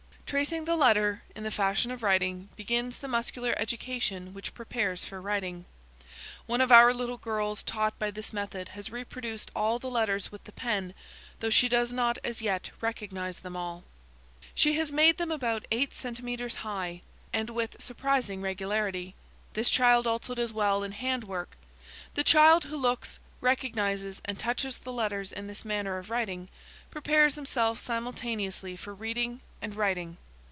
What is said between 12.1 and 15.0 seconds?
as yet recognise them all. She has